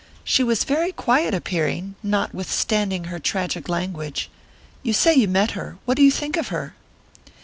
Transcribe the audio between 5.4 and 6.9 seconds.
her; what do you think of her?"